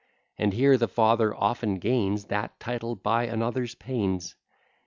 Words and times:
And 0.39 0.53
here 0.53 0.77
the 0.79 0.87
father 0.87 1.31
often 1.35 1.77
gains 1.77 2.25
That 2.25 2.59
title 2.59 2.95
by 2.95 3.25
another's 3.27 3.75
pains. 3.75 4.35